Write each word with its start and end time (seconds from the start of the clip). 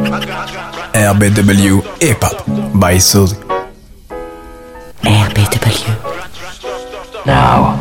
RBW 0.00 1.82
Hip 2.02 2.18
Hop 2.22 2.80
by 2.80 2.96
Suzy. 2.98 3.36
RBW. 5.02 5.96
Now, 7.26 7.76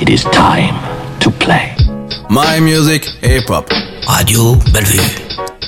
it 0.00 0.08
is 0.08 0.22
time 0.24 0.74
to 1.20 1.30
play. 1.30 1.74
My 2.30 2.60
music, 2.60 3.04
hip 3.20 3.48
hop. 3.48 3.68
Radio 4.06 4.54
Bellevue. 4.72 5.02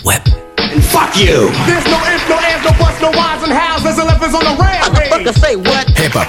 Web. 0.05 0.23
And 0.59 0.85
fuck 0.85 1.17
you! 1.17 1.51
There's 1.67 1.87
no 1.87 1.99
ifs, 2.07 2.29
no 2.29 2.39
ands, 2.39 2.65
no 2.65 2.71
buts, 2.79 3.01
no 3.03 3.11
whys 3.11 3.43
and 3.43 3.53
hows. 3.53 3.83
There's 3.83 3.99
elephants 3.99 4.35
on 4.35 4.45
the 4.45 4.55
rampage. 4.63 5.11
What 5.11 5.25
the 5.25 5.33
say 5.33 5.57
what? 5.57 5.89
Hip 5.99 6.13
hop. 6.13 6.29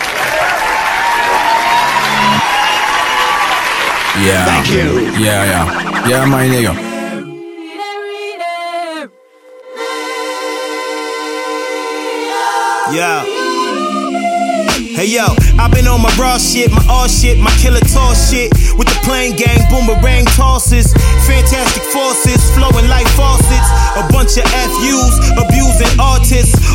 Yeah. 4.26 4.46
Thank 4.46 4.72
you. 4.72 5.12
Yeah, 5.24 5.46
yeah. 5.46 6.08
Yeah, 6.10 6.26
my 6.26 6.48
nigga. 6.48 6.89
Yeah. 12.92 13.24
Hey 14.98 15.06
yo, 15.06 15.28
I've 15.62 15.72
been 15.72 15.88
on 15.88 16.02
my 16.02 16.10
raw 16.18 16.38
shit, 16.38 16.72
my 16.72 16.84
all 16.90 17.08
shit, 17.08 17.38
my 17.38 17.52
killer 17.62 17.80
toss 17.80 18.32
shit. 18.32 18.52
With 18.78 18.90
the 18.90 19.00
plane 19.06 19.36
gang, 19.36 19.62
boomerang 19.70 20.26
tosses. 20.34 20.92
Fantastic 21.30 21.84
forces, 21.94 22.42
flowing 22.58 22.90
like 22.90 23.08
faucets. 23.14 23.70
A 23.96 24.04
bunch 24.12 24.36
of 24.42 24.46
FUs, 24.50 25.16
artists. 25.38 25.49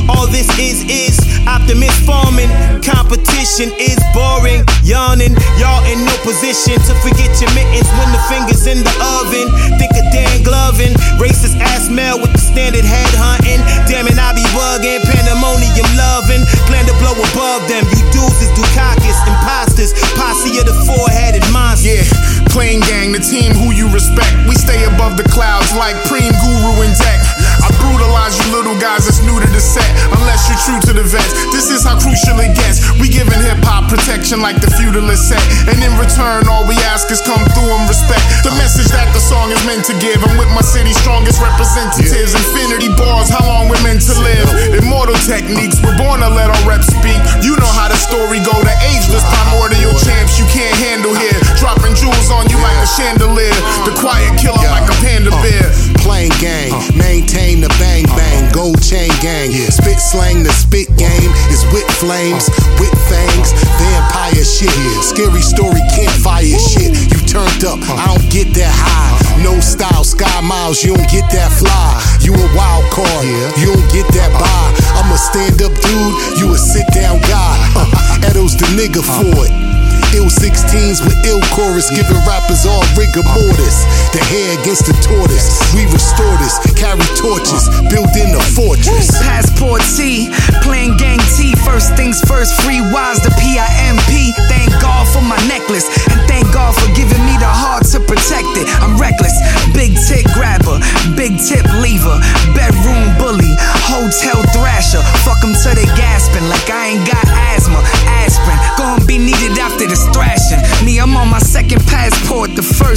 All 0.08 0.26
this 0.28 0.48
is, 0.60 0.84
is 0.88 1.16
optimist 1.48 1.96
farming. 2.04 2.48
Competition 2.84 3.72
is 3.80 3.96
boring, 4.12 4.64
yawning. 4.84 5.32
Y'all 5.56 5.80
in 5.88 6.04
no 6.04 6.12
position 6.24 6.76
to 6.76 6.92
forget 7.00 7.32
your 7.40 7.48
mittens 7.56 7.88
when 7.96 8.09
the 8.12 8.20
fingers 8.28 8.68
in 8.68 8.84
the 8.84 8.95
oven. 9.20 9.48
Think 9.80 9.92
of 9.96 10.04
Dan 10.12 10.45
Glovin, 10.45 10.92
racist 11.16 11.56
ass 11.60 11.88
male 11.88 12.20
with 12.20 12.32
the 12.32 12.42
standard 12.42 12.84
head 12.84 13.12
hunting. 13.16 13.60
Damn 13.88 14.09
it, 14.09 14.20
I 14.20 14.36
be 14.36 14.45
bugging, 14.52 15.00
pandemonium 15.09 15.88
loving. 15.96 16.45
Plan 16.68 16.84
to 16.84 16.95
blow 17.01 17.16
above 17.16 17.64
them. 17.68 17.84
You 17.88 18.04
dudes 18.12 18.40
is 18.45 18.52
Dukakis, 18.52 19.16
imposters, 19.24 19.96
posse 20.20 20.52
of 20.60 20.68
the 20.68 20.76
four-headed 20.84 21.45
monster. 21.48 21.96
Yeah, 21.96 22.04
plain 22.52 22.80
gang, 22.88 23.12
the 23.12 23.20
team 23.20 23.52
who 23.52 23.73
you 23.73 23.88
respect. 23.92 24.32
We 24.48 24.57
stay 24.57 24.84
above 24.84 25.16
the 25.16 25.26
clouds 25.29 25.73
like 25.76 25.96
Preem, 26.09 26.32
Guru, 26.45 26.84
and 26.84 26.96
Deck. 26.96 27.20
I 27.63 27.69
brutalize 27.79 28.35
you 28.41 28.51
little 28.55 28.79
guys 28.80 29.07
that's 29.07 29.23
new 29.23 29.37
to 29.38 29.49
the 29.51 29.60
set, 29.63 29.87
unless 30.16 30.49
you're 30.49 30.63
true 30.65 30.80
to 30.91 30.93
the 30.97 31.07
vets. 31.07 31.33
This 31.55 31.71
is 31.71 31.85
how 31.85 32.01
crucial 32.01 32.41
it 32.41 32.57
gets. 32.57 32.83
We 32.99 33.07
giving 33.13 33.38
hip 33.45 33.60
hop 33.63 33.93
protection 33.93 34.41
like 34.41 34.59
the 34.59 34.71
feudalist 34.74 35.29
set, 35.29 35.43
and 35.69 35.79
in 35.79 35.93
return, 36.01 36.49
all 36.49 36.66
we 36.66 36.75
ask 36.91 37.10
is 37.13 37.21
come 37.21 37.45
through 37.52 37.71
and 37.77 37.85
respect 37.87 38.25
the 38.43 38.52
message 38.57 38.88
that 38.97 39.13
the 39.13 39.21
song 39.21 39.52
is 39.52 39.60
meant 39.69 39.85
to 39.87 39.95
give. 40.01 40.19
I'm 40.25 40.35
with 40.41 40.51
my 40.57 40.65
city's 40.65 40.97
strongest 40.99 41.38
representatives. 41.38 42.32
Infinity 42.32 42.91
bars, 42.97 43.29
how 43.29 43.45
long 43.45 43.69
we're 43.69 43.82
meant 43.85 44.01
to 44.09 44.15
live. 44.25 44.49
Immortal 44.80 45.19
techniques, 45.29 45.79
we're 45.85 45.97
born 46.01 46.25
to 46.25 46.30
let 46.32 46.49
our 46.49 46.63
reps 46.65 46.88
speak. 46.88 47.21
You 47.45 47.55
know 47.60 47.73
how 47.77 47.93
the 47.93 47.99
story 48.01 48.41
go. 48.41 48.57
The 48.65 48.75
ageless 48.88 49.23
primordial 49.29 49.93
champs 50.01 50.41
you 50.41 50.47
can't 50.49 50.75
handle 50.80 51.13
here. 51.13 51.43
Dropping 51.65 51.96
jewels 51.96 52.29
on 52.29 52.45
you 52.52 52.60
like 52.60 52.76
a 52.76 52.84
chandelier. 52.84 53.57
The 53.88 53.96
quiet 53.96 54.37
killer 54.37 54.60
like 54.68 54.84
a 54.84 54.96
panda 55.01 55.32
uh, 55.32 55.40
bear. 55.40 55.73
Plain 56.04 56.29
gang, 56.37 56.68
uh. 56.68 56.93
maintain 56.93 57.65
the 57.65 57.73
bang 57.80 58.04
uh. 58.04 58.16
bang, 58.20 58.52
gold 58.52 58.84
chain 58.84 59.09
gang. 59.24 59.48
Spit 59.73 59.96
slang, 59.96 60.45
the 60.45 60.52
spit 60.52 60.92
game 61.01 61.32
is 61.48 61.65
with 61.73 61.88
flames, 61.96 62.52
with 62.76 62.92
fangs, 63.09 63.57
vampire 63.80 64.44
shit. 64.44 64.76
Scary 65.00 65.41
story, 65.41 65.81
campfire 65.97 66.44
shit. 66.44 66.92
You 67.09 67.25
turned 67.25 67.65
up, 67.65 67.81
I 67.97 68.12
don't 68.12 68.28
get 68.28 68.53
that 68.60 68.69
high. 68.69 69.16
No 69.41 69.56
style, 69.65 70.04
sky 70.04 70.44
miles, 70.44 70.84
you 70.84 70.92
don't 70.92 71.09
get 71.09 71.32
that 71.32 71.48
fly. 71.48 71.97
You 72.20 72.37
a 72.37 72.48
wild 72.53 72.84
card, 72.92 73.25
you 73.56 73.72
don't 73.72 73.88
get 73.88 74.04
that 74.12 74.28
buy. 74.37 74.69
I'm 75.00 75.09
a 75.09 75.16
stand 75.16 75.65
up 75.65 75.72
dude, 75.81 76.12
you 76.37 76.53
a 76.53 76.59
sit 76.60 76.84
down 76.92 77.25
guy. 77.25 77.56
Uh, 77.72 78.28
Edo's 78.28 78.53
the 78.53 78.69
nigga 78.76 79.00
for 79.00 79.48
it. 79.48 79.73
Ill 80.15 80.31
16s 80.31 81.02
with 81.02 81.19
ill 81.26 81.42
chorus, 81.50 81.91
giving 81.91 82.22
rappers 82.22 82.62
all 82.66 82.86
rigor 82.94 83.26
mortis. 83.34 83.82
The 84.14 84.22
hair 84.22 84.54
against 84.62 84.86
the 84.86 84.94
tortoise. 85.02 85.58
We 85.75 85.91
restore 85.91 86.38
this, 86.38 86.54
carry 86.78 87.02
torches, 87.19 87.66
build 87.91 88.14
in 88.14 88.30
a 88.30 88.42
fortress. 88.54 89.10
Passport 89.26 89.82
T, 89.98 90.30
playing 90.62 90.94
gang 91.02 91.19
T. 91.34 91.58
First 91.66 91.98
things 91.98 92.22
first, 92.30 92.54
free 92.62 92.78
wise, 92.94 93.19
the 93.26 93.34
PIMP. 93.34 94.38
Thank 94.47 94.70
God 94.78 95.10
for 95.10 95.20
my 95.20 95.38
necklace, 95.50 95.91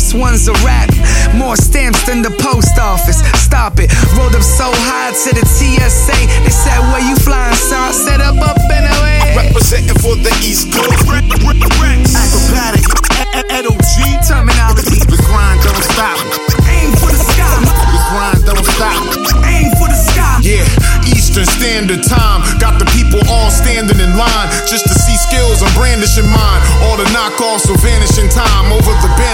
first 0.08 0.20
one's 0.20 0.48
a 0.48 0.54
rap. 0.66 0.90
More 1.36 1.56
stamps 1.56 2.06
than 2.06 2.22
the 2.22 2.32
post 2.40 2.78
office. 2.80 3.20
Stop 3.44 3.80
it, 3.80 3.92
rolled 4.16 4.36
up 4.36 4.44
so 4.44 4.72
high 4.88 5.12
to 5.12 5.30
the 5.36 5.44
TSA. 5.44 6.16
They 6.44 6.52
said, 6.52 6.80
Where 6.92 7.04
you 7.04 7.16
flying? 7.18 7.52
I 7.54 7.92
said, 7.92 8.22
Up, 8.22 8.40
up, 8.40 8.58
and 8.72 8.88
away. 8.88 9.36
Representing 9.36 9.98
for 10.00 10.16
the 10.16 10.32
East 10.44 10.72
Coast. 10.72 10.88
Akrobatik, 12.16 12.88
Ed 13.52 13.66
O.G. 13.68 13.96
Termanology, 14.24 15.04
The 15.04 15.20
grind 15.28 15.60
don't 15.64 15.84
stop. 15.84 16.18
aim 16.72 16.92
for 16.96 17.12
the 17.12 17.20
sky. 17.20 17.60
The 17.60 18.02
grind 18.12 18.42
don't 18.48 18.66
stop. 18.66 19.04
Aim 19.44 19.72
for 19.76 19.88
the 19.92 20.00
sky. 20.00 20.40
Yeah, 20.42 20.64
Eastern 21.04 21.46
Standard 21.46 22.04
Time. 22.08 22.42
Got 22.60 22.80
the 22.80 22.88
people 22.96 23.20
all 23.28 23.52
standing 23.52 24.00
in 24.00 24.16
line 24.16 24.48
just 24.70 24.88
to 24.88 24.96
see 24.96 25.18
skills 25.18 25.62
I'm 25.62 25.74
brandishing 25.76 26.28
mine. 26.30 26.62
All 26.88 26.96
the 26.96 27.08
knockoffs 27.12 27.68
will 27.68 27.82
vanish 27.84 28.18
in 28.18 28.30
time 28.30 28.72
over 28.72 28.87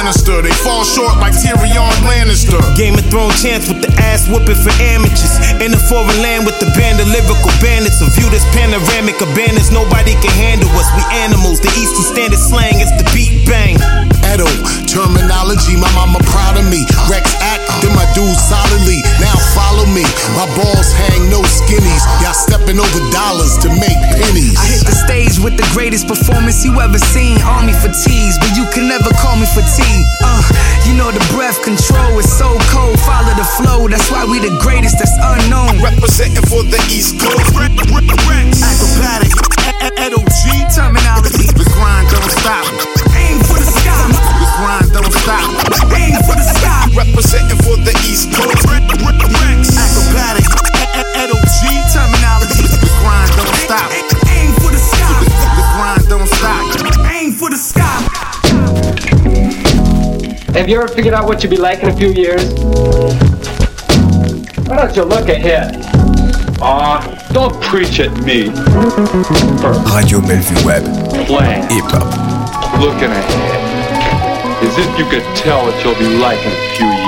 the 0.03 0.11
banister. 0.11 0.41
They 0.41 0.51
fall 0.63 0.83
short 0.83 1.17
like 1.19 1.33
Tyrion 1.33 1.95
Lannister. 2.03 2.59
Game 2.75 2.95
of 2.95 3.05
Thrones 3.07 3.41
chance 3.41 3.67
with 3.67 3.81
the 3.81 3.91
ass 4.01 4.27
whooping 4.27 4.59
for 4.59 4.73
amateurs. 4.83 5.39
In 5.63 5.73
a 5.73 5.79
foreign 5.87 6.19
land 6.21 6.45
with 6.45 6.59
the 6.59 6.67
band 6.75 6.99
of 6.99 7.07
lyrical 7.07 7.51
bandits. 7.63 8.01
A 8.01 8.09
view 8.11 8.27
this 8.29 8.43
panoramic 8.51 9.19
abandons. 9.21 9.71
Nobody 9.71 10.13
can 10.19 10.33
handle 10.35 10.69
us. 10.75 10.87
We 10.95 11.03
animals. 11.23 11.59
The 11.59 11.71
Eastern 11.79 12.03
Standard 12.03 12.39
slang 12.39 12.79
is 12.83 12.91
the 12.99 13.07
beat 13.15 13.47
bang. 13.47 13.79
Edo, 14.33 14.47
Termanology, 14.89 15.77
my 15.79 15.91
mama 15.93 16.19
proud 16.31 16.57
of 16.57 16.65
me. 16.67 16.83
Rex 17.07 17.35
then 17.81 17.93
my 17.95 18.07
dudes 18.13 18.41
solidly. 18.41 19.01
Now 19.19 19.35
follow 19.55 19.85
me. 19.89 20.05
My 20.35 20.47
balls 20.55 20.91
hang 20.93 21.29
no 21.29 21.41
skinnies. 21.43 22.03
Y'all 22.21 22.35
stepping 22.35 22.79
over 22.79 23.01
dollars 23.11 23.57
to 23.63 23.69
make 23.69 23.99
pennies. 24.15 24.55
I 24.59 24.65
hit 24.71 24.83
the 24.85 24.95
stage 24.95 25.39
with 25.39 25.55
the 25.57 25.67
greatest 25.73 26.07
performance 26.07 26.63
you 26.65 26.79
ever 26.79 26.99
seen. 26.99 27.39
Army 27.43 27.73
fatigues, 27.73 28.37
but 28.39 28.53
you 28.55 28.65
can 28.73 28.87
never 28.87 29.11
call 29.19 29.35
me 29.35 29.47
fatigue. 29.49 30.05
Uh, 30.23 30.41
you 30.87 30.93
know 30.95 31.11
the 31.11 31.23
breath 31.33 31.61
control 31.63 32.19
is 32.19 32.29
so 32.29 32.51
cold. 32.71 32.99
Follow 33.03 33.33
the 33.35 33.47
flow, 33.59 33.87
that's 33.87 34.09
why 34.11 34.25
we 34.25 34.39
the 34.39 34.53
greatest. 34.61 34.99
That's 34.99 35.15
unknown. 35.19 35.81
Representing 35.83 36.45
for 36.47 36.63
the 36.63 36.79
East 36.91 37.19
Coast. 37.19 37.53
Akrobatik, 38.63 39.33
Edo 39.99 40.19
Termanology, 40.73 41.47
The 41.53 41.65
grind 41.75 42.09
don't 42.09 42.31
stop. 42.31 42.82
Have 60.63 60.69
you 60.69 60.77
ever 60.77 60.87
figured 60.87 61.13
out 61.13 61.25
what 61.25 61.43
you'll 61.43 61.49
be 61.49 61.57
like 61.57 61.83
in 61.83 61.89
a 61.89 61.93
few 61.93 62.07
years? 62.07 62.53
Why 64.63 64.77
don't 64.77 64.95
you 64.95 65.03
look 65.03 65.27
ahead? 65.27 65.75
Aw, 66.61 67.27
don't 67.33 67.61
preach 67.61 67.99
at 67.99 68.15
me. 68.23 68.47
Radio 69.93 70.21
Bellevue 70.21 70.65
Web. 70.65 70.83
Plan, 71.27 71.69
Hip 71.69 71.83
Hop. 71.91 72.79
looking 72.79 73.11
ahead. 73.11 74.63
As 74.63 74.77
if 74.77 74.97
you 74.97 75.03
could 75.11 75.25
tell 75.35 75.65
what 75.65 75.83
you'll 75.83 75.99
be 75.99 76.07
like 76.17 76.39
in 76.39 76.53
a 76.53 76.75
few 76.77 76.87
years. 76.87 77.02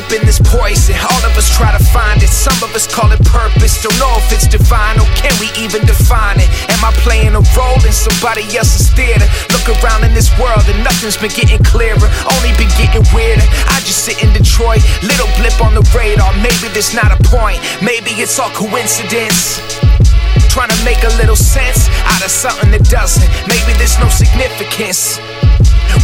Alone 0.00 0.10
sipping 0.10 0.26
this 0.26 0.40
poison. 0.40 0.94
All 0.96 1.22
of 1.24 1.36
us 1.36 1.48
try 1.56 1.76
to 1.76 1.82
find 1.92 2.22
it. 2.22 2.28
Some 2.28 2.56
of 2.62 2.74
us 2.74 2.86
call 2.86 3.10
it 3.12 3.20
purpose. 3.24 3.82
Don't 3.82 3.96
know 3.98 4.12
if 4.16 4.32
it's 4.32 4.46
divine 4.46 4.98
or 4.98 5.06
can 5.16 5.32
we 5.40 5.48
even 5.60 5.84
define 5.86 6.38
it? 6.38 6.48
Am 6.70 6.84
I 6.84 6.92
playing 7.04 7.34
a 7.34 7.42
role 7.56 7.80
in 7.84 7.92
somebody 7.92 8.44
else's 8.56 8.90
theater? 8.92 9.26
Look 9.52 9.68
around 9.80 10.04
in 10.04 10.14
this 10.14 10.30
world 10.38 10.64
and 10.68 10.82
nothing's 10.84 11.16
been 11.16 11.32
getting 11.32 11.62
clearer. 11.64 12.08
Only 12.36 12.52
been 12.56 12.72
getting 12.78 13.04
weirder. 13.14 13.44
I 13.68 13.80
just 13.84 14.04
sit 14.04 14.22
in 14.22 14.32
Detroit, 14.32 14.82
little 15.02 15.28
blip 15.36 15.56
on 15.60 15.74
the 15.74 15.84
radar. 15.92 16.32
Maybe 16.40 16.68
there's 16.72 16.94
not 16.94 17.12
a 17.12 17.18
point. 17.28 17.60
Maybe 17.82 18.10
it's 18.20 18.38
all 18.38 18.50
coincidence. 18.50 19.60
Trying 20.48 20.70
to 20.70 20.80
make 20.84 21.02
a 21.04 21.12
little 21.20 21.36
sense 21.38 21.88
out 22.10 22.22
of 22.24 22.30
something 22.30 22.70
that 22.72 22.84
doesn't. 22.90 23.28
Maybe 23.46 23.72
there's 23.78 23.98
no 24.00 24.08
significance. 24.08 25.20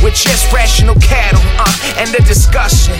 We're 0.02 0.10
just 0.10 0.52
rational 0.52 0.94
cattle, 0.96 1.42
uh, 1.58 1.98
and 1.98 2.10
the 2.10 2.22
discussion. 2.22 2.94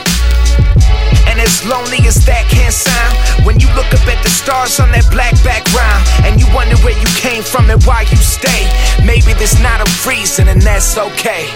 And 1.28 1.40
as 1.40 1.64
lonely 1.66 2.00
as 2.06 2.24
that 2.24 2.48
can 2.48 2.72
sound, 2.72 3.14
when 3.44 3.60
you 3.60 3.68
look 3.74 3.92
up 3.92 4.06
at 4.08 4.22
the 4.22 4.30
stars 4.30 4.80
on 4.80 4.90
that 4.92 5.04
black 5.10 5.34
background, 5.44 6.02
and 6.24 6.40
you 6.40 6.46
wonder 6.54 6.76
where 6.80 6.96
you 6.96 7.06
came 7.20 7.42
from 7.42 7.68
and 7.70 7.82
why 7.84 8.02
you 8.08 8.16
stay, 8.16 8.64
maybe 9.04 9.34
there's 9.34 9.60
not 9.60 9.84
a 9.84 9.88
reason, 10.08 10.48
and 10.48 10.62
that's 10.62 10.96
okay. 10.96 11.46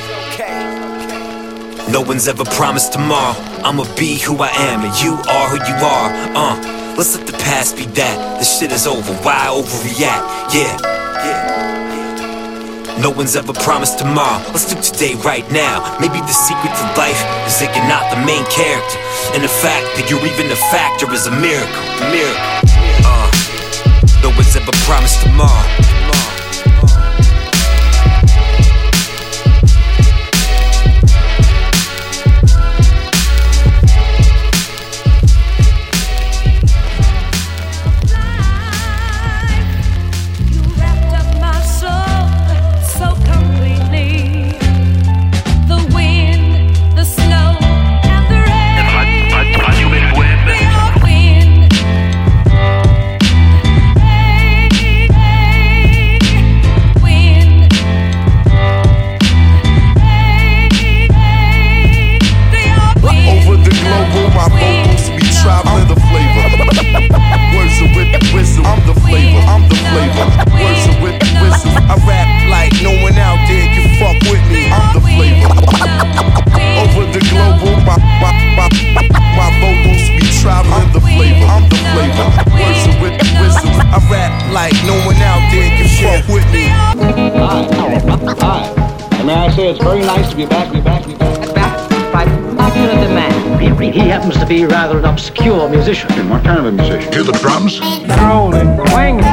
No 1.91 2.01
one's 2.03 2.29
ever 2.29 2.45
promised 2.45 2.93
tomorrow. 2.93 3.35
I'ma 3.65 3.85
be 3.97 4.19
who 4.19 4.37
I 4.39 4.51
am, 4.71 4.85
and 4.85 4.95
you 5.03 5.15
are 5.29 5.49
who 5.49 5.59
you 5.59 5.77
are. 5.83 6.09
Uh, 6.37 6.95
let's 6.97 7.17
let 7.17 7.27
the 7.27 7.33
past 7.33 7.77
be 7.77 7.87
that. 7.99 8.39
The 8.39 8.45
shit 8.45 8.71
is 8.71 8.87
over. 8.87 9.13
Why 9.25 9.49
overreact? 9.51 10.55
Yeah, 10.55 10.79
yeah. 11.25 11.50
No 13.01 13.09
one's 13.09 13.35
ever 13.35 13.55
promised 13.55 13.99
tomorrow. 13.99 14.45
Let's 14.53 14.67
do 14.69 14.77
today 14.77 15.15
right 15.25 15.51
now. 15.51 15.97
Maybe 16.01 16.21
the 16.21 16.37
secret 16.37 16.69
to 16.69 16.85
life 17.01 17.17
is 17.49 17.57
that 17.61 17.73
you're 17.73 17.89
not 17.89 18.13
the 18.13 18.21
main 18.29 18.45
character. 18.53 19.01
And 19.33 19.43
the 19.43 19.49
fact 19.49 19.89
that 19.97 20.11
you're 20.13 20.21
even 20.21 20.53
a 20.53 20.61
factor 20.69 21.09
is 21.09 21.25
a 21.25 21.33
miracle. 21.33 21.81
A 22.05 22.13
miracle. 22.13 22.45
Uh, 23.01 23.33
no 24.21 24.29
one's 24.37 24.55
ever 24.55 24.73
promised 24.85 25.23
tomorrow. 25.25 26.10
It's 89.81 89.89
very 89.89 90.01
nice 90.01 90.31
to 90.31 90.37
be 90.37 90.47
back, 90.47 90.73
be 90.73 90.81
back, 90.81 91.07
be 91.07 91.15
back. 91.15 91.55
Back 91.55 92.13
by 92.13 92.25
popular 92.57 92.93
demand. 93.01 93.61
He, 93.61 93.91
he 93.91 94.01
happens 94.01 94.37
to 94.37 94.47
be 94.47 94.65
rather 94.65 94.99
an 94.99 95.05
obscure 95.07 95.69
musician. 95.69 96.13
And 96.13 96.31
What 96.31 96.45
kind 96.45 96.59
of 96.59 96.67
a 96.67 96.73
musician? 96.73 97.13
Hear 97.13 97.23
the 97.23 97.33
drums? 97.33 97.81
Rolling, 98.21 98.77
wanging. 98.93 99.25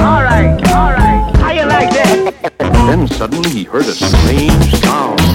All 0.00 0.22
right, 0.22 0.58
all 0.72 0.92
right. 0.92 1.36
How 1.36 1.52
you 1.52 1.66
like 1.66 1.90
that? 1.90 2.52
Then 2.58 3.06
suddenly 3.06 3.50
he 3.50 3.64
heard 3.64 3.84
a 3.84 3.92
strange 3.92 4.74
sound. 4.76 5.29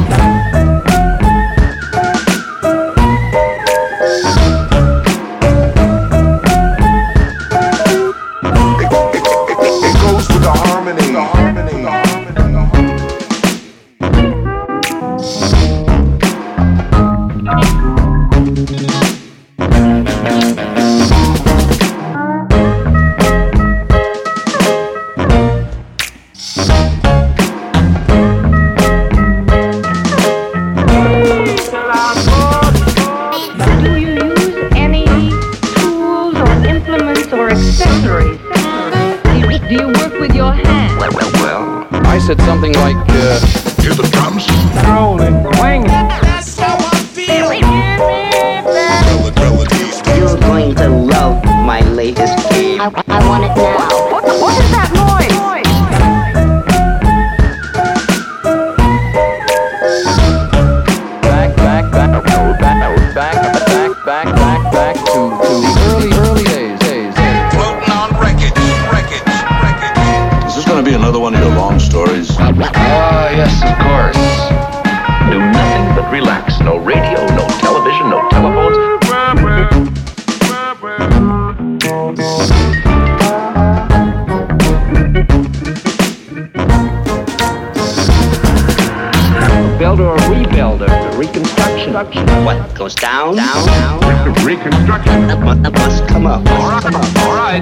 My 51.66 51.82
latest 51.82 52.38
game. 52.52 52.80
I, 52.80 53.04
I 53.08 53.28
want 53.28 53.44
it 53.44 53.56
now. 53.58 53.95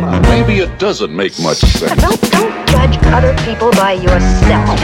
All 0.02 0.10
right. 0.10 0.22
Maybe 0.24 0.60
it 0.60 0.80
doesn't 0.80 1.16
make 1.16 1.40
much 1.40 1.58
sense. 1.58 2.02
Don't, 2.02 2.20
don't 2.32 2.68
judge 2.68 2.98
other 3.14 3.36
people 3.46 3.70
by 3.72 3.94
yourself. 3.94 4.82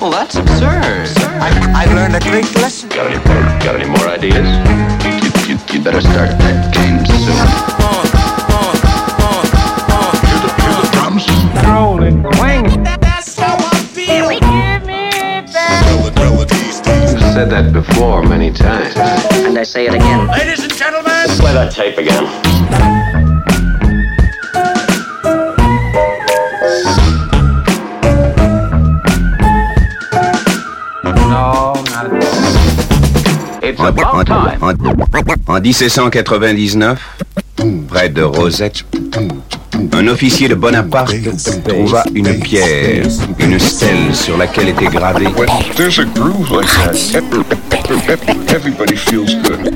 Well, 0.00 0.10
that's 0.10 0.34
absurd. 0.34 1.06
I've 1.38 1.92
learned 1.94 2.16
a 2.16 2.20
great 2.20 2.52
lesson. 2.56 2.88
Got 2.88 3.06
any, 3.12 3.22
got 3.64 3.76
any 3.76 3.88
more 3.88 4.08
ideas? 4.08 4.46
You, 5.22 5.54
you, 5.54 5.60
you 5.72 5.84
better 5.84 6.00
start 6.00 6.30
that 6.38 6.74
game 6.74 7.06
soon. 7.06 7.46
Hear 10.26 10.38
the, 10.42 10.50
hear 10.58 10.74
the 10.74 10.88
drums? 10.92 11.24
Rolling, 11.64 12.22
wanging. 12.40 12.84
You've 17.10 17.34
said 17.34 17.50
that 17.50 17.72
before 17.72 18.24
many 18.24 18.50
times. 18.50 18.96
And 18.96 19.56
I 19.56 19.62
say 19.62 19.86
it 19.86 19.94
again. 19.94 20.26
Ladies 20.26 20.64
and 20.64 20.74
gentlemen, 20.74 21.28
Play 21.38 21.52
that 21.52 21.70
tape 21.72 21.98
again. 21.98 23.17
It's 33.68 33.80
about 33.80 34.24
time. 34.26 34.58
En, 34.62 34.72
en 35.54 35.60
1799, 35.60 36.98
près 37.88 38.08
de 38.08 38.22
Rosette, 38.22 38.84
Un 39.92 40.08
officier 40.08 40.48
de 40.48 40.54
Bonaparte 40.54 41.14
trouva 41.66 42.02
une 42.14 42.40
pierre, 42.40 43.04
une 43.38 43.58
stèle 43.58 44.14
sur 44.14 44.36
laquelle 44.38 44.68
était 44.70 44.86
gravé 44.86 45.26
There's 45.76 45.98
a 45.98 46.04
groove 46.04 46.50
like 46.50 46.66
that. 46.82 46.94
Everybody 48.48 48.96
feels 48.96 49.34
good. 49.42 49.70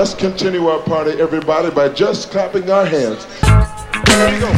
Let's 0.00 0.14
continue 0.14 0.66
our 0.66 0.80
party, 0.80 1.20
everybody, 1.20 1.70
by 1.70 1.90
just 1.90 2.30
clapping 2.30 2.70
our 2.70 2.86
hands. 2.86 3.24
Here 3.42 4.30
we 4.30 4.40
go. 4.40 4.50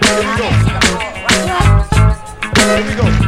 Here 0.00 0.18
we 0.18 0.32
go. 0.38 0.48
Here 2.56 2.82
we 2.88 2.94
go. 2.96 3.23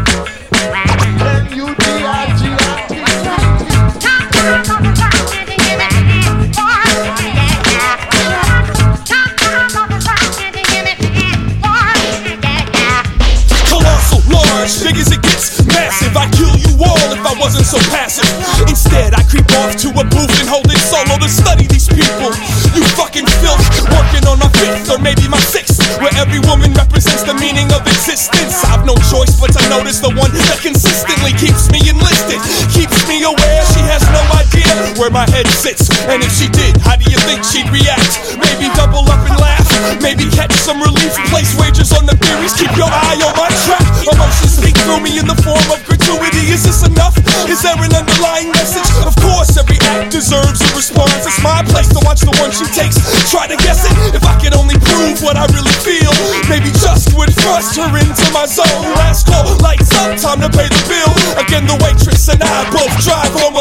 But 29.47 29.63
to 29.63 29.69
notice 29.71 30.03
the 30.03 30.11
one 30.19 30.33
that 30.35 30.59
consistently 30.59 31.31
keeps 31.39 31.71
me 31.71 31.79
enlisted, 31.87 32.43
keeps 32.75 32.99
me 33.07 33.23
aware. 33.23 33.63
She 33.71 33.83
has 33.87 34.03
no 34.11 34.23
idea 34.35 34.67
where 34.99 35.11
my 35.11 35.29
head 35.31 35.47
sits, 35.47 35.87
and 36.11 36.19
if 36.23 36.35
she 36.35 36.51
did, 36.51 36.75
how 36.83 36.99
do 36.99 37.07
you 37.07 37.19
think 37.23 37.47
she'd 37.47 37.71
react? 37.71 38.19
Maybe 38.35 38.67
double 38.75 39.07
up 39.07 39.23
and 39.23 39.39
laugh, 39.39 39.67
maybe 40.03 40.27
catch 40.35 40.51
some 40.59 40.83
relief, 40.83 41.15
place 41.31 41.55
wagers 41.63 41.95
on 41.95 42.11
the 42.11 42.19
theories, 42.19 42.59
keep 42.59 42.75
your 42.75 42.91
eye 42.91 43.23
on 43.23 43.35
my 43.39 43.51
track. 43.63 43.87
Emotions 44.03 44.59
speak 44.59 44.75
through 44.83 45.03
me 45.07 45.15
in 45.15 45.31
the 45.31 45.39
form 45.47 45.63
of 45.71 45.79
gratuity. 45.87 46.51
Is 46.51 46.67
this 46.67 46.83
enough? 46.83 47.15
Is 47.47 47.63
there 47.63 47.79
an 47.79 47.95
underlying 47.95 48.51
message? 48.51 48.89
Of 49.07 49.15
course, 49.23 49.55
every 49.55 49.79
act 49.95 50.11
deserves 50.11 50.59
a 50.59 50.71
response. 50.75 51.23
It's 51.23 51.39
my 51.43 51.63
place 51.71 51.87
to 51.95 52.01
watch 52.03 52.27
the 52.27 52.35
one 52.43 52.51
she 52.51 52.67
takes. 52.75 52.99
Try 53.31 53.47
to 53.47 53.59
guess 53.63 53.87
it 53.87 53.95
if 54.17 54.27
I 54.27 54.35
could 54.43 54.59
only 54.59 54.79
prove 54.91 55.23
what 55.23 55.39
I 55.39 55.47
really 55.55 55.77
feel. 55.87 56.11
Maybe 56.51 56.75
just 57.07 57.19
would 57.19 57.33
thrust 57.35 57.77
her 57.77 57.89
into 57.99 58.33
my 58.33 58.47
zone. 58.47 58.83
Last 58.97 59.27
call, 59.27 59.57
lights 59.59 59.93
up, 59.95 60.17
time 60.19 60.41
to 60.41 60.51
pay 60.51 60.69
the 60.69 60.83
bill. 60.89 61.13
Again, 61.39 61.67
the 61.67 61.79
waitress 61.83 62.29
and 62.29 62.43
I 62.43 62.71
both 62.71 62.93
drive 63.05 63.33
home 63.41 63.56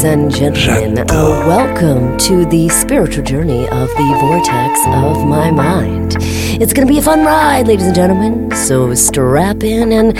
Ladies 0.00 0.40
and 0.40 0.56
gentlemen, 0.56 0.98
uh, 1.10 1.44
welcome 1.46 2.16
to 2.16 2.46
the 2.46 2.70
spiritual 2.70 3.22
journey 3.22 3.68
of 3.68 3.86
the 3.86 4.16
vortex 4.18 4.80
of 4.86 5.26
my 5.28 5.50
mind. 5.50 6.16
It's 6.18 6.72
going 6.72 6.86
to 6.86 6.90
be 6.90 6.98
a 6.98 7.02
fun 7.02 7.22
ride, 7.22 7.68
ladies 7.68 7.84
and 7.84 7.94
gentlemen, 7.94 8.50
so 8.52 8.94
strap 8.94 9.62
in 9.62 9.92
and 9.92 10.16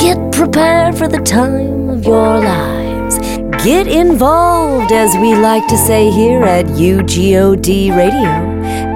get 0.00 0.18
prepared 0.32 0.98
for 0.98 1.06
the 1.06 1.20
time 1.20 1.88
of 1.88 2.04
your 2.04 2.40
lives. 2.40 3.20
Get 3.62 3.86
involved, 3.86 4.90
as 4.90 5.14
we 5.18 5.36
like 5.36 5.68
to 5.68 5.78
say 5.78 6.10
here 6.10 6.42
at 6.42 6.66
UGOD 6.66 7.96
Radio. 7.96 8.28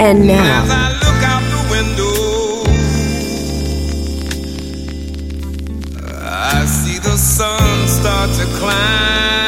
And 0.03 0.27
now, 0.27 0.65
that 0.67 0.75
I 0.77 0.91
look 1.07 1.23
out 1.23 1.45
the 1.55 1.63
window. 6.03 6.19
I 6.21 6.65
see 6.67 6.99
the 6.99 7.17
sun 7.17 7.87
start 7.87 8.31
to 8.41 8.45
climb 8.59 9.46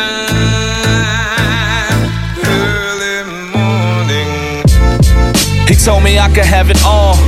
told 5.89 6.05
me 6.05 6.19
I 6.19 6.29
could 6.29 6.45
have 6.45 6.69
it 6.69 6.85
all. 6.85 7.28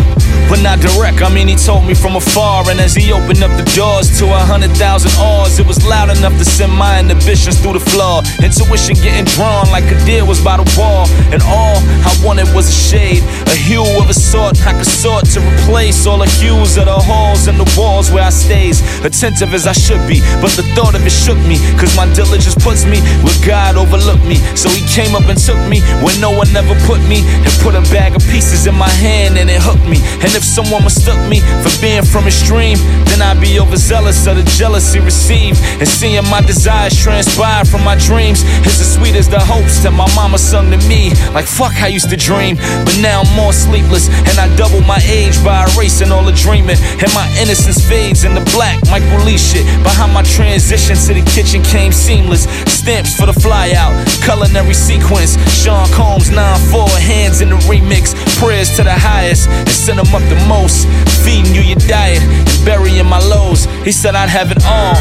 But 0.50 0.60
not 0.60 0.82
direct. 0.82 1.22
I 1.22 1.30
mean, 1.32 1.46
he 1.46 1.54
told 1.54 1.86
me 1.86 1.94
from 1.94 2.16
afar, 2.16 2.68
and 2.68 2.80
as 2.80 2.92
he 2.92 3.12
opened 3.14 3.46
up 3.46 3.54
the 3.54 3.64
doors 3.78 4.10
to 4.18 4.26
a 4.26 4.42
hundred 4.42 4.74
thousand 4.74 5.14
R's, 5.22 5.62
it 5.62 5.66
was 5.66 5.78
loud 5.86 6.10
enough 6.10 6.34
to 6.42 6.44
send 6.44 6.74
my 6.74 6.98
inhibitions 6.98 7.62
through 7.62 7.78
the 7.78 7.86
floor. 7.94 8.26
Intuition 8.42 8.98
getting 8.98 9.24
drawn 9.30 9.70
like 9.70 9.86
a 9.86 9.96
deer 10.04 10.26
was 10.26 10.42
by 10.42 10.58
the 10.58 10.66
wall, 10.74 11.06
and 11.30 11.40
all 11.46 11.78
I 12.02 12.10
wanted 12.26 12.50
was 12.50 12.66
a 12.66 12.74
shade, 12.74 13.22
a 13.46 13.54
hue 13.54 13.86
of 14.02 14.10
a 14.10 14.14
sort 14.14 14.58
I 14.66 14.74
could 14.74 14.90
sort 14.90 15.24
to 15.32 15.40
replace 15.40 16.04
all 16.04 16.18
the 16.18 16.28
hues 16.42 16.76
of 16.76 16.90
the 16.90 16.98
halls 16.98 17.46
and 17.46 17.54
the 17.54 17.68
walls 17.78 18.10
where 18.10 18.26
I 18.26 18.34
stays. 18.34 18.82
Attentive 19.06 19.54
as 19.54 19.70
I 19.70 19.72
should 19.72 20.02
be, 20.10 20.18
but 20.42 20.50
the 20.58 20.66
thought 20.74 20.98
of 20.98 21.06
it 21.06 21.14
shook 21.14 21.38
me, 21.46 21.62
cause 21.78 21.94
my 21.94 22.10
diligence 22.18 22.58
puts 22.58 22.82
me 22.84 22.98
where 23.22 23.38
God 23.46 23.78
overlooked 23.78 24.26
me. 24.26 24.42
So 24.58 24.68
he 24.68 24.82
came 24.90 25.14
up 25.14 25.30
and 25.30 25.38
took 25.38 25.62
me 25.70 25.78
where 26.02 26.18
no 26.18 26.34
one 26.34 26.50
ever 26.58 26.74
put 26.90 26.98
me, 27.06 27.22
and 27.22 27.52
put 27.62 27.78
a 27.78 27.84
bag 27.94 28.18
of 28.18 28.22
pieces 28.26 28.66
in 28.66 28.74
my 28.74 28.90
hand 28.98 29.38
and 29.38 29.48
it 29.48 29.62
hooked 29.62 29.86
me. 29.86 30.02
And 30.26 30.39
if 30.40 30.46
someone 30.48 30.82
mistook 30.82 31.20
me 31.28 31.44
for 31.60 31.68
being 31.84 32.02
from 32.02 32.24
extreme, 32.24 32.80
then 33.12 33.20
I'd 33.20 33.40
be 33.40 33.60
overzealous 33.60 34.26
of 34.26 34.36
the 34.40 34.46
jealousy 34.56 34.98
received. 34.98 35.60
And 35.76 35.86
seeing 35.86 36.24
my 36.32 36.40
desires 36.40 36.96
transpire 36.96 37.64
from 37.66 37.84
my 37.84 37.96
dreams 37.96 38.40
is 38.64 38.80
as 38.80 38.96
sweet 38.96 39.14
as 39.16 39.28
the 39.28 39.38
hopes 39.38 39.84
that 39.84 39.92
my 39.92 40.08
mama 40.16 40.38
sung 40.38 40.70
to 40.72 40.80
me. 40.88 41.12
Like 41.36 41.44
fuck, 41.44 41.76
I 41.84 41.88
used 41.88 42.08
to 42.08 42.16
dream, 42.16 42.56
but 42.56 42.96
now 43.04 43.20
I'm 43.20 43.36
more 43.36 43.52
sleepless, 43.52 44.08
and 44.08 44.40
I 44.40 44.48
double 44.56 44.80
my 44.88 45.00
age 45.04 45.36
by 45.44 45.68
erasing 45.76 46.10
all 46.10 46.24
the 46.24 46.32
dreaming. 46.32 46.80
And 47.04 47.12
my 47.12 47.28
innocence 47.36 47.84
fades 47.84 48.24
in 48.24 48.32
the 48.32 48.44
black 48.56 48.80
Michael 48.88 49.20
Lee 49.28 49.36
shit. 49.36 49.68
Behind 49.84 50.12
my 50.16 50.24
transition 50.24 50.96
to 50.96 51.12
the 51.12 51.24
kitchen 51.36 51.60
came 51.68 51.92
seamless. 51.92 52.48
Stamps 52.72 53.12
for 53.12 53.26
the 53.26 53.36
flyout, 53.36 53.92
culinary 54.24 54.72
sequence. 54.72 55.36
Sean 55.52 55.84
Combs 55.92 56.32
9-4, 56.32 56.88
hands 56.96 57.42
in 57.44 57.50
the 57.50 57.60
remix. 57.68 58.16
Prayers 58.40 58.72
to 58.76 58.82
the 58.82 58.96
highest, 58.96 59.48
and 59.50 59.68
send 59.68 59.98
them 59.98 60.08
up 60.16 60.29
the 60.30 60.38
most. 60.46 60.86
Feeding 61.26 61.52
you 61.52 61.60
your 61.60 61.82
diet, 61.90 62.22
and 62.22 62.64
burying 62.64 63.04
my 63.04 63.18
lows. 63.18 63.66
He 63.84 63.92
said 63.92 64.14
I'd 64.14 64.30
have 64.30 64.50
it 64.54 64.62
all. 64.64 64.96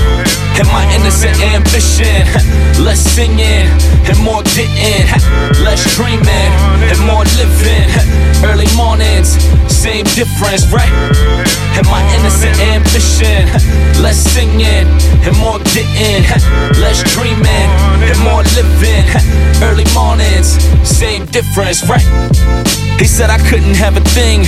And 0.58 0.68
my 0.74 0.84
innocent 0.98 1.38
ambition. 1.54 2.26
Less 2.84 3.00
singing, 3.00 3.70
and 4.10 4.20
more 4.20 4.44
getting. 4.58 5.06
Less 5.64 5.86
dreaming, 5.96 6.52
and 6.90 7.00
more 7.06 7.24
living. 7.38 7.88
Early 8.50 8.68
mornings, 8.76 9.38
same 9.72 10.06
difference, 10.18 10.66
right? 10.74 10.92
And 11.78 11.86
my 11.88 12.02
innocent 12.18 12.58
ambition. 12.74 13.46
Less 14.02 14.18
singing, 14.18 14.90
and 15.24 15.36
more 15.38 15.60
getting. 15.72 16.26
Less 16.82 17.00
dreaming, 17.14 17.70
and 18.10 18.20
more 18.26 18.44
living. 18.58 19.06
Early 19.62 19.88
mornings, 19.94 20.58
same 20.84 21.26
difference, 21.28 21.88
right? 21.88 22.89
He 23.00 23.06
said 23.06 23.30
I 23.30 23.40
couldn't 23.50 23.76
have 23.76 23.96
a 23.96 24.02
thing. 24.12 24.44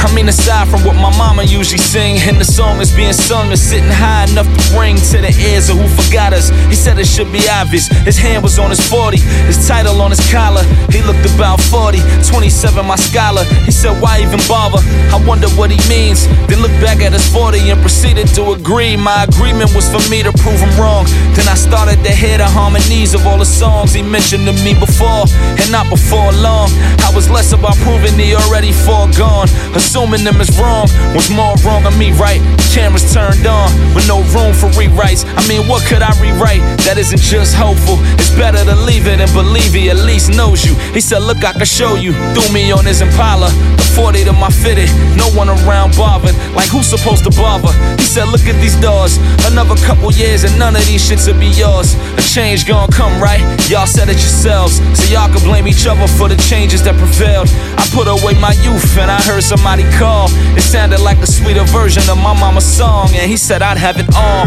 I 0.00 0.10
mean, 0.14 0.28
aside 0.28 0.66
from 0.68 0.82
what 0.84 0.96
my 0.96 1.12
mama 1.16 1.44
usually 1.44 1.78
sing, 1.78 2.16
and 2.26 2.40
the 2.40 2.44
song 2.44 2.80
is 2.80 2.90
being 2.90 3.12
sung 3.12 3.52
is 3.52 3.62
sitting 3.62 3.92
high 3.92 4.24
enough 4.32 4.48
to 4.48 4.80
ring 4.80 4.96
to 4.96 5.20
the 5.20 5.32
ears 5.46 5.68
of 5.68 5.76
who 5.76 5.86
forgot 6.02 6.32
us. 6.32 6.48
He 6.72 6.74
said 6.74 6.98
it 6.98 7.06
should 7.06 7.30
be 7.30 7.44
obvious. 7.48 7.86
His 8.08 8.16
hand 8.16 8.42
was 8.42 8.58
on 8.58 8.70
his 8.70 8.80
40, 8.88 9.18
his 9.46 9.68
title 9.68 10.00
on 10.00 10.10
his 10.10 10.24
collar. 10.32 10.64
He 10.90 11.02
looked 11.02 11.24
about 11.36 11.60
40, 11.60 12.00
27, 12.24 12.84
my 12.84 12.96
scholar. 12.96 13.44
He 13.68 13.70
said, 13.70 14.00
Why 14.00 14.20
even 14.20 14.40
bother? 14.48 14.80
I 15.12 15.22
wonder 15.28 15.48
what 15.60 15.70
he 15.70 15.78
means. 15.88 16.26
Then 16.48 16.60
looked 16.60 16.80
back 16.80 16.98
at 17.00 17.12
his 17.12 17.28
40 17.28 17.70
and 17.70 17.80
proceeded 17.80 18.26
to 18.34 18.52
agree. 18.52 18.96
My 18.96 19.24
agreement 19.24 19.70
was 19.76 19.86
for 19.92 20.02
me 20.10 20.22
to 20.24 20.32
prove 20.40 20.58
him 20.58 20.72
wrong. 20.80 21.04
Then 21.36 21.46
I 21.46 21.54
started 21.54 22.02
to 22.02 22.12
hear 22.12 22.38
the 22.38 22.48
harmonies 22.48 23.14
of 23.14 23.26
all 23.26 23.38
the 23.38 23.46
songs 23.46 23.92
he 23.92 24.02
mentioned 24.02 24.46
to 24.46 24.54
me 24.64 24.72
before, 24.74 25.28
and 25.60 25.70
not 25.70 25.88
before 25.88 26.32
long. 26.32 26.72
I 27.06 27.12
was 27.14 27.30
less 27.30 27.52
about 27.52 27.76
proving 27.82 28.18
he 28.18 28.34
already 28.34 28.72
foregone. 28.72 29.48
Assuming 29.74 30.24
them 30.24 30.40
is 30.40 30.50
wrong 30.58 30.88
was 31.14 31.30
more 31.30 31.54
wrong 31.64 31.84
on 31.84 31.96
me, 31.98 32.12
right? 32.12 32.40
Cameras 32.72 33.12
turned 33.12 33.46
on 33.46 33.68
with 33.94 34.08
no 34.08 34.24
room 34.32 34.54
for 34.54 34.70
rewrites. 34.78 35.28
I 35.36 35.46
mean, 35.46 35.68
what 35.68 35.84
could 35.84 36.00
I 36.00 36.12
rewrite 36.20 36.62
that 36.88 36.96
isn't 36.96 37.20
just 37.20 37.54
hopeful? 37.54 38.00
It's 38.16 38.32
better 38.34 38.64
to 38.64 38.76
leave 38.88 39.06
it 39.06 39.20
and 39.20 39.30
believe 39.32 39.72
he 39.72 39.90
at 39.90 39.98
least 39.98 40.30
knows 40.30 40.64
you. 40.64 40.74
He 40.96 41.00
said, 41.00 41.20
Look, 41.22 41.44
I 41.44 41.52
can 41.52 41.66
show 41.66 41.94
you. 41.94 42.12
Threw 42.32 42.48
me 42.52 42.72
on 42.72 42.86
his 42.86 43.02
Impala, 43.02 43.50
the 43.76 43.86
40 43.94 44.24
to 44.24 44.32
my 44.32 44.48
fitted. 44.48 44.88
No 45.16 45.28
one 45.36 45.48
around 45.48 45.96
bothered. 45.96 46.34
Like, 46.56 46.68
who's 46.68 46.88
supposed 46.88 47.24
to 47.24 47.32
bother? 47.36 47.72
He 48.00 48.08
said, 48.08 48.28
Look 48.28 48.46
at 48.48 48.56
these 48.60 48.76
doors. 48.80 49.18
Another 49.44 49.76
couple 49.84 50.10
years 50.12 50.44
and 50.44 50.56
none 50.58 50.76
of 50.76 50.84
these 50.86 51.04
shits 51.04 51.28
will 51.28 51.38
be 51.38 51.52
yours. 51.52 51.94
A 52.16 52.22
change 52.22 52.66
gonna 52.66 52.90
come, 52.90 53.20
right? 53.20 53.42
Y'all 53.68 53.86
said 53.86 54.08
it 54.08 54.16
yourselves. 54.16 54.80
So 54.96 55.04
y'all 55.12 55.28
can 55.28 55.44
blame 55.44 55.68
each 55.68 55.86
other 55.86 56.08
for 56.08 56.28
the 56.28 56.36
changes 56.48 56.82
that 56.84 56.96
prevailed. 56.96 57.48
I 57.78 57.88
put 57.92 58.08
away 58.08 58.34
my 58.40 58.52
youth 58.64 58.96
and 58.98 59.10
I 59.10 59.20
heard 59.22 59.42
somebody 59.42 59.84
call. 59.98 60.28
It 60.56 60.62
sounded 60.62 61.00
like 61.00 61.18
a 61.18 61.26
sweeter 61.26 61.64
version 61.64 62.02
of 62.10 62.18
my 62.18 62.32
mama's 62.32 62.64
song, 62.66 63.10
and 63.14 63.30
he 63.30 63.36
said 63.36 63.62
I'd 63.62 63.78
have 63.78 63.96
it 63.98 64.08
all. 64.14 64.46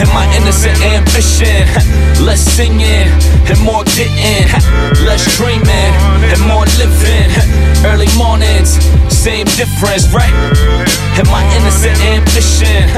And 0.00 0.08
my 0.12 0.26
innocent 0.36 0.80
ambition, 0.82 1.66
less 2.26 2.40
singing 2.40 3.10
and 3.50 3.58
more 3.60 3.84
getting, 3.96 4.48
less 5.06 5.24
dreaming 5.36 5.92
and 6.30 6.40
more 6.46 6.64
living. 6.80 7.30
Early 7.84 8.08
mornings, 8.16 8.76
same 9.08 9.46
difference, 9.56 10.08
right? 10.12 10.32
And 11.18 11.26
my 11.28 11.44
innocent 11.56 11.98
ambition, 12.00 12.88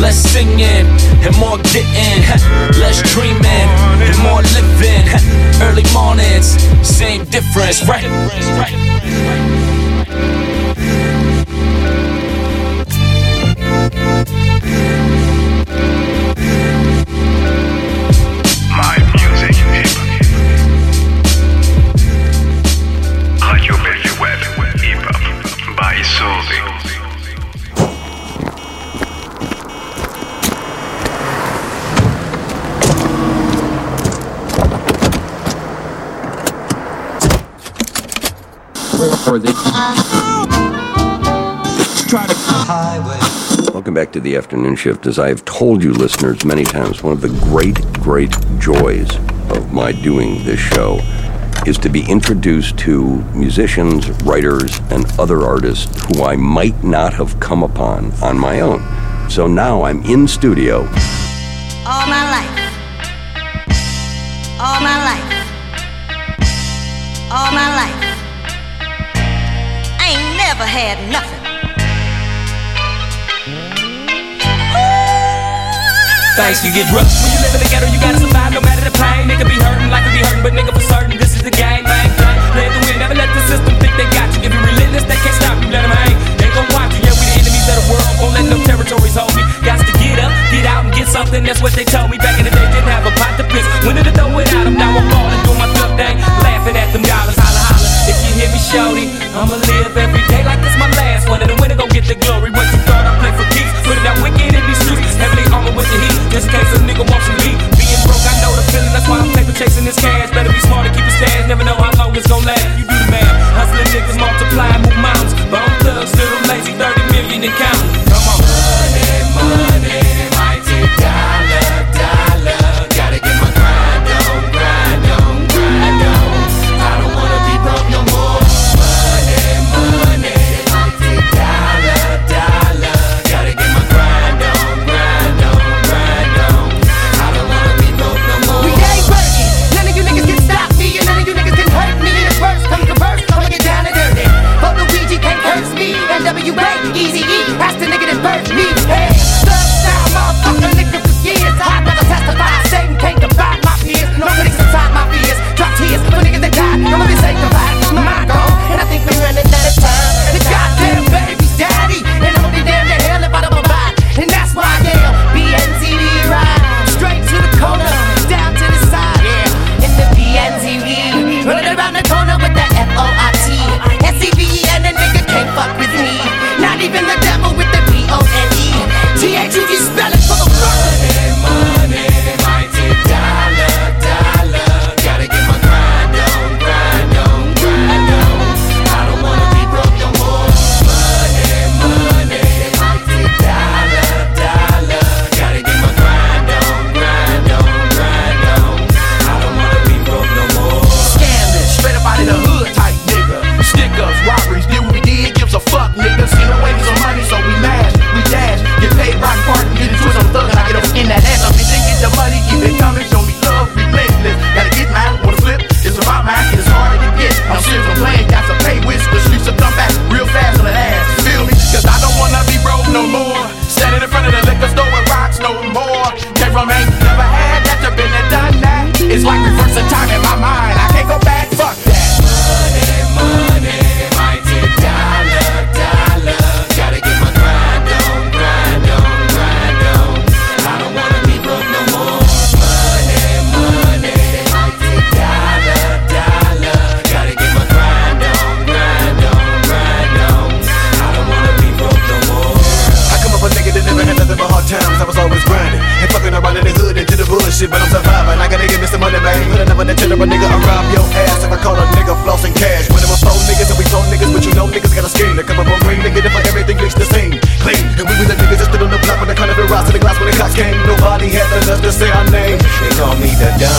less 0.00 0.16
singing 0.16 0.86
and 1.22 1.34
more 1.38 1.58
getting, 1.70 2.22
less 2.78 3.02
dreaming 3.14 3.67
same 6.98 7.24
difference, 7.26 7.86
right? 7.86 8.28
Back 43.98 44.12
to 44.12 44.20
the 44.20 44.36
afternoon 44.36 44.76
shift. 44.76 45.08
As 45.08 45.18
I 45.18 45.28
have 45.28 45.44
told 45.44 45.82
you, 45.82 45.92
listeners, 45.92 46.44
many 46.44 46.62
times, 46.62 47.02
one 47.02 47.12
of 47.12 47.20
the 47.20 47.30
great, 47.50 47.82
great 47.94 48.30
joys 48.60 49.12
of 49.50 49.72
my 49.72 49.90
doing 49.90 50.44
this 50.44 50.60
show 50.60 51.00
is 51.66 51.76
to 51.78 51.88
be 51.88 52.08
introduced 52.08 52.78
to 52.78 53.16
musicians, 53.34 54.08
writers, 54.22 54.78
and 54.90 55.04
other 55.18 55.40
artists 55.40 56.00
who 56.04 56.22
I 56.22 56.36
might 56.36 56.84
not 56.84 57.12
have 57.14 57.40
come 57.40 57.64
upon 57.64 58.12
on 58.22 58.38
my 58.38 58.60
own. 58.60 58.80
So 59.28 59.48
now 59.48 59.82
I'm 59.82 60.04
in 60.04 60.28
studio. 60.28 60.82
All 61.84 62.06
my 62.06 62.24
life. 62.36 62.54
All 64.62 64.80
my 64.80 64.96
life. 65.10 65.28
All 67.34 67.50
my 67.50 67.68
life. 67.80 68.04
I 69.98 70.14
ain't 70.14 70.36
never 70.36 70.64
had 70.64 71.10
nothing. 71.10 71.37
Thanks, 76.38 76.62
you 76.62 76.70
get 76.70 76.86
rough. 76.94 77.10
When 77.26 77.34
you 77.34 77.40
live 77.42 77.50
in 77.58 77.60
the 77.66 77.66
ghetto, 77.66 77.90
you 77.90 77.98
gotta 77.98 78.22
survive 78.22 78.54
no 78.54 78.62
matter 78.62 78.86
the 78.86 78.94
pain. 78.94 79.26
Nigga 79.26 79.42
be 79.42 79.58
hurting, 79.58 79.90
life 79.90 80.06
can 80.06 80.14
be 80.14 80.22
hurting, 80.22 80.42
but 80.46 80.54
nigga 80.54 80.70
for 80.70 80.86
certain, 80.86 81.18
this 81.18 81.34
is 81.34 81.42
the 81.42 81.50
game, 81.50 81.82
bang, 81.82 82.14
bang. 82.14 82.38
Play 82.54 82.70
the 82.70 82.78
win, 82.86 82.94
never 83.02 83.18
let 83.18 83.26
the 83.34 83.42
system 83.50 83.74
think 83.82 83.90
they 83.98 84.06
got 84.14 84.30
you. 84.38 84.46
If 84.46 84.54
you 84.54 84.62
relentless, 84.62 85.02
they 85.10 85.18
can't 85.18 85.34
stop 85.34 85.58
you, 85.58 85.66
let 85.74 85.82
them 85.82 85.90
hang. 85.90 86.14
They 86.38 86.46
gon' 86.54 86.70
watch 86.70 86.94
you, 86.94 87.02
yeah, 87.10 87.18
we 87.18 87.26
the 87.26 87.42
enemies 87.42 87.66
of 87.66 87.76
the 87.82 87.86
world. 87.90 88.14
Won't 88.22 88.34
let 88.38 88.46
no 88.54 88.58
territories 88.62 89.18
hold 89.18 89.34
me. 89.34 89.42
Got 89.66 89.82
to 89.82 89.92
get 89.98 90.22
up, 90.22 90.30
get 90.54 90.62
out, 90.62 90.86
and 90.86 90.94
get 90.94 91.10
something. 91.10 91.42
That's 91.42 91.58
what 91.58 91.74
they 91.74 91.82
told 91.82 92.06
me 92.14 92.22
back 92.22 92.38
in 92.38 92.46
the 92.46 92.54
day. 92.54 92.66
Didn't 92.70 92.86
have 92.86 93.02
a 93.02 93.12
pot 93.18 93.34
to 93.42 93.44
piss. 93.50 93.66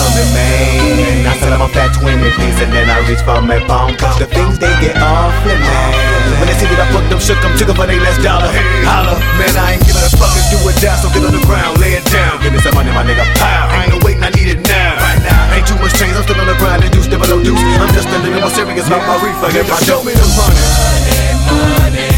Dummy 0.00 0.24
man. 0.32 1.28
I 1.28 1.36
sell 1.36 1.52
them 1.52 1.60
a 1.60 1.68
fat 1.68 1.92
20 1.92 2.16
piece 2.40 2.58
and 2.64 2.72
then 2.72 2.88
I 2.88 3.04
reach 3.04 3.20
for 3.20 3.40
my 3.44 3.60
palm. 3.68 3.92
The 4.16 4.24
things 4.24 4.56
they 4.56 4.72
get 4.80 4.96
awfully 4.96 5.60
mad. 5.60 6.40
When 6.40 6.48
they 6.48 6.56
see 6.56 6.68
that 6.72 6.80
I 6.80 6.86
fucked 6.88 7.12
them, 7.12 7.20
shook 7.20 7.36
them, 7.44 7.52
took 7.60 7.68
'em 7.68 7.76
for 7.76 7.84
they 7.84 8.00
last 8.00 8.24
dollar. 8.24 8.48
Holla, 8.88 9.20
man, 9.36 9.52
I 9.60 9.76
ain't 9.76 9.84
giving 9.84 10.00
a 10.00 10.10
fuck 10.16 10.32
if 10.32 10.48
do 10.48 10.56
it 10.72 10.76
down, 10.80 10.96
so 10.96 11.12
get 11.12 11.20
on 11.20 11.36
the 11.36 11.44
ground, 11.44 11.76
lay 11.84 12.00
it 12.00 12.06
down. 12.08 12.40
Give 12.40 12.52
me 12.52 12.60
some 12.64 12.72
money, 12.72 12.88
my 12.96 13.04
nigga, 13.04 13.28
pow. 13.36 13.68
Ain't 13.76 13.92
no 13.92 14.00
waiting, 14.00 14.24
I 14.24 14.32
need 14.32 14.48
it 14.48 14.64
now. 14.64 14.96
Right 14.96 15.20
now. 15.20 15.54
Ain't 15.54 15.66
too 15.68 15.76
much 15.76 15.92
change, 16.00 16.16
I'm 16.16 16.24
still 16.24 16.40
on 16.40 16.48
the 16.48 16.56
grind 16.56 16.80
and 16.80 16.92
do 16.92 17.02
still 17.04 17.20
below 17.20 17.38
deuce. 17.44 17.60
I'm 17.60 17.92
just 17.92 18.08
a 18.08 18.18
little 18.24 18.40
more 18.40 18.54
serious 18.56 18.86
about 18.88 19.04
my 19.04 19.20
reefer. 19.20 19.52
Get 19.52 19.68
my 19.68 19.76
show 19.84 20.00
me 20.00 20.16
the 20.16 20.26
money. 20.32 20.64
Money, 20.80 22.00
money, 22.00 22.09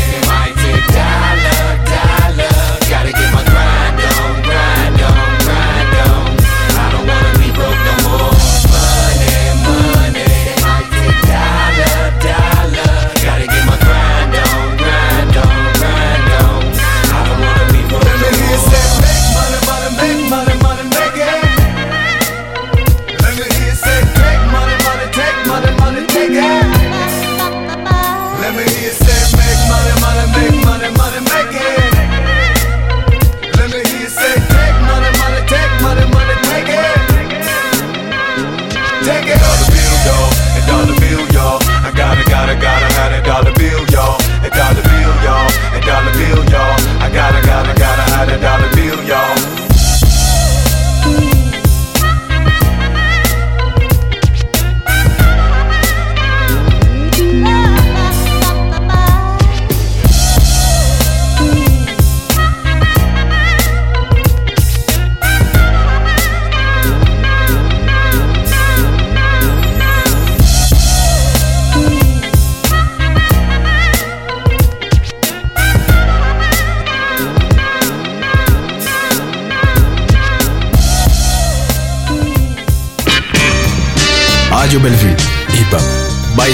By 86.43 86.51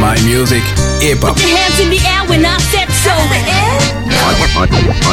my 0.00 0.18
music, 0.26 0.64
hip 1.00 1.22
hop. 1.22 1.36
Put 1.36 1.46
your 1.46 1.56
hands 1.56 1.78
in 1.78 1.88
the 1.88 2.00
air 2.02 2.26
when 2.26 2.44
I 2.44 2.58
said 2.58 2.90
so. 2.90 3.14
En, 3.14 4.34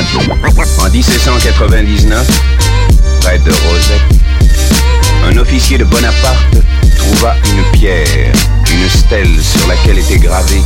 en- 0.10 0.86
en 0.86 0.90
1799, 0.90 2.26
près 3.22 3.38
de 3.38 3.52
Rosette, 3.52 4.02
un 5.30 5.38
officier 5.38 5.78
de 5.78 5.84
Bonaparte 5.84 6.58
trouva 6.98 7.36
une 7.46 7.64
pierre, 7.80 8.34
une 8.74 8.90
stèle 8.90 9.30
sur 9.44 9.68
laquelle 9.68 10.00
était 10.00 10.18
gravé 10.18 10.64